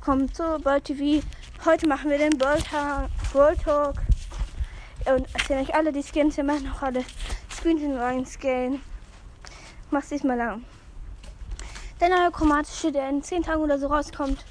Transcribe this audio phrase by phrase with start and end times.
[0.00, 1.22] willkommen zu Ball TV.
[1.62, 3.96] Heute machen wir den Ball Talk.
[5.04, 6.38] Und erzählen euch alle die Skins.
[6.38, 7.04] Wir machen auch alle
[7.62, 8.80] neuen Skin.
[9.90, 10.64] Mach's diesmal lang.
[12.00, 14.42] Der neue chromatische, der in 10 Tagen oder so rauskommt,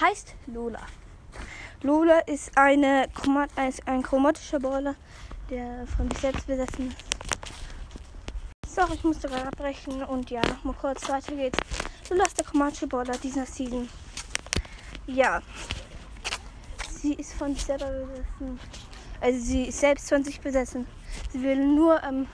[0.00, 0.80] heißt Lola.
[1.82, 3.06] Lola ist eine
[3.68, 4.96] ist ein chromatischer Brawler,
[5.50, 8.74] der von sich selbst besessen ist.
[8.74, 11.60] So, ich musste gerade abbrechen und ja, nochmal kurz weiter geht's.
[12.10, 13.88] Lola ist der chromatische Brawler dieser Season.
[15.14, 15.42] Ja.
[16.88, 18.60] Sie ist von sich selber besessen.
[19.20, 20.86] Also sie ist selbst von sich besessen.
[21.32, 22.26] Sie will nur ähm,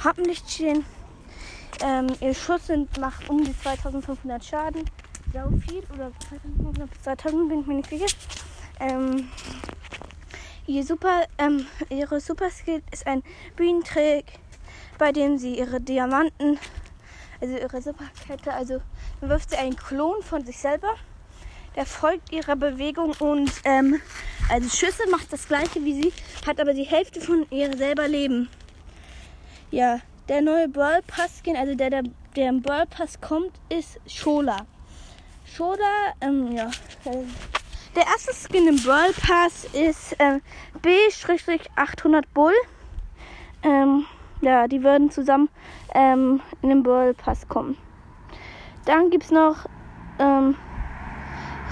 [0.00, 0.84] Rampenlicht stehen.
[1.82, 4.84] Ähm, ihr Schuss sind, macht um die 2500 Schaden.
[5.32, 5.82] Sau viel.
[5.94, 8.06] Oder 2500 bis 2000 bin ich mir nicht sicher.
[8.78, 9.28] Ähm,
[10.66, 13.22] ihr Super, ähm, ihre Super Skill ist ein
[13.56, 14.38] Bühnentrick,
[14.98, 16.58] bei dem sie ihre Diamanten,
[17.40, 18.80] also ihre Superkette, also
[19.20, 20.94] wirft sie einen Klon von sich selber
[21.76, 24.00] der folgt ihrer Bewegung und ähm,
[24.50, 26.12] also Schüsse macht das gleiche wie sie,
[26.46, 28.48] hat aber die Hälfte von ihr selber Leben.
[29.70, 32.02] Ja, der neue Brawl Pass Skin, also der, der,
[32.36, 34.66] der im Brawl Pass kommt, ist Shola.
[35.44, 36.66] Shola, ähm, ja.
[37.04, 37.24] Äh,
[37.94, 40.40] der erste Skin im Brawl Pass ist ähm,
[40.80, 42.54] B-800 Bull.
[43.62, 44.06] Ähm,
[44.40, 45.48] ja, die würden zusammen
[45.94, 47.76] ähm, in den Brawl Pass kommen.
[48.84, 49.66] Dann gibt es noch
[50.18, 50.56] ähm,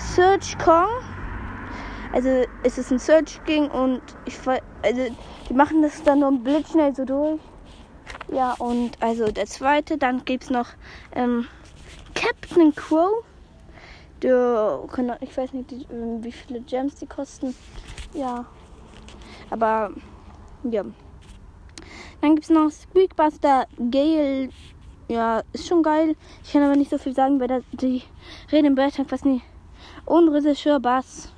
[0.00, 0.88] Search Kong.
[2.12, 4.36] Also es ist ein Search King und ich
[4.82, 5.16] also
[5.48, 7.38] die machen das dann nur blitzschnell so durch.
[8.32, 10.68] Ja, und also der zweite, dann gibt es noch
[11.12, 11.46] ähm,
[12.14, 13.24] Captain Crow.
[14.22, 14.80] Der,
[15.20, 17.54] ich weiß nicht, ähm, wie viele Gems die kosten.
[18.14, 18.46] Ja.
[19.50, 19.90] Aber
[20.64, 20.84] ja.
[22.20, 24.48] Dann gibt es noch Squeakbuster Gale.
[25.08, 26.16] Ja, ist schon geil.
[26.42, 28.02] Ich kann aber nicht so viel sagen, weil da die
[28.50, 29.42] reden im Beitrag fast nie
[30.04, 31.32] und Regisseur Bass.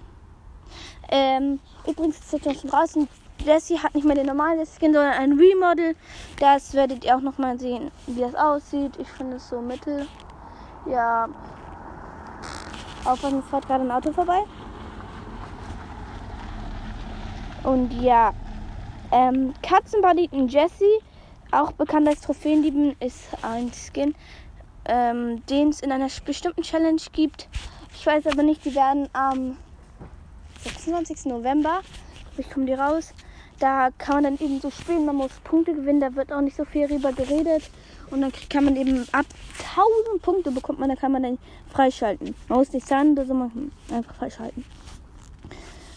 [1.10, 3.08] Ähm, übrigens ist jetzt schon draußen.
[3.44, 5.96] Jessie hat nicht mehr den normalen Skin, sondern ein Remodel.
[6.38, 8.96] Das werdet ihr auch noch mal sehen, wie das aussieht.
[8.98, 10.06] Ich finde es so mittel.
[10.86, 11.28] Ja.
[13.04, 14.42] Aufpassen, es fährt gerade ein Auto vorbei.
[17.64, 18.32] Und ja.
[19.10, 21.00] Ähm, Katzenbanditen Jessie,
[21.50, 24.14] auch bekannt als Trophäenlieben, ist ein Skin,
[24.86, 27.48] ähm, den es in einer bestimmten Challenge gibt.
[27.94, 29.56] Ich weiß aber nicht, die werden am
[30.64, 31.26] 26.
[31.26, 31.80] November,
[32.36, 33.14] ich komme die raus,
[33.58, 36.56] da kann man dann eben so spielen, man muss Punkte gewinnen, da wird auch nicht
[36.56, 37.70] so viel rüber geredet.
[38.10, 39.24] Und dann kann man eben ab
[39.76, 41.38] 1000 Punkte bekommt man, da kann man dann
[41.72, 42.34] freischalten.
[42.48, 44.64] Man muss nicht zahlen oder so machen, einfach freischalten.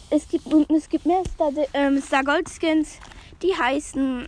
[0.09, 3.00] Es gibt, es gibt mehr Star, ähm, Star Gold Skins,
[3.41, 4.27] die heißen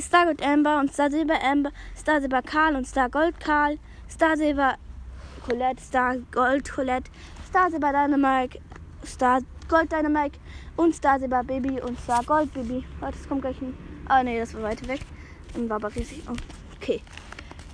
[0.00, 3.78] Star Gold Amber und Star Silber Amber, Star Silber Karl und Star Gold Karl,
[4.08, 4.76] Star Silber
[5.46, 7.10] Colette, Star Gold Colette,
[7.48, 8.60] Star Silber Dynamite,
[9.04, 10.38] Star Gold Dynamite
[10.76, 12.84] und Star Silber Baby und Star Gold Baby.
[13.00, 13.74] Warte, das kommt gleich ein.
[14.08, 15.00] Ah, nee, das war weiter weg.
[15.54, 16.22] Und war aber riesig.
[16.28, 16.34] Oh,
[16.76, 17.00] okay.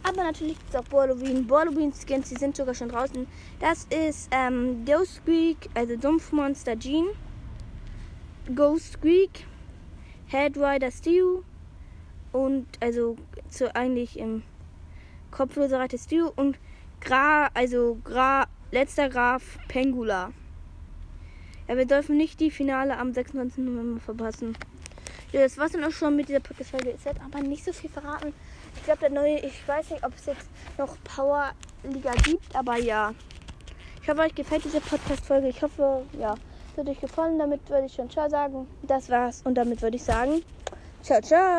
[0.02, 1.46] Aber natürlich gibt es auch Borlowin.
[1.46, 3.26] Borlowin Skins, die sind sogar schon draußen.
[3.58, 7.06] Das ist ähm, Ghost Squeak, also Dumpfmonster Jean.
[8.54, 9.46] Ghost Squeak,
[10.26, 11.42] Headrider Stew
[12.32, 13.16] und also
[13.50, 14.42] so eigentlich im
[15.32, 16.56] kopfloser Reiter Stew und
[17.00, 20.32] Gra, also Gra, letzter Graf Pengula.
[21.68, 23.64] Ja, wir dürfen nicht die Finale am 26.
[23.64, 24.56] November verpassen.
[25.32, 26.94] Ja, das war's dann auch schon mit dieser Podcast-Folge.
[26.96, 28.32] Es wird aber nicht so viel verraten.
[28.76, 30.48] Ich glaube, der neue, ich weiß nicht, ob es jetzt
[30.78, 31.52] noch Power
[31.82, 33.12] Liga gibt, aber ja.
[34.02, 35.48] Ich hoffe, euch gefällt diese Podcast-Folge.
[35.48, 36.34] Ich hoffe, ja,
[36.70, 37.38] es wird euch gefallen.
[37.38, 38.66] Damit würde ich schon Ciao sagen.
[38.82, 40.42] Das war's und damit würde ich sagen,
[41.06, 41.56] Ciao, ciao.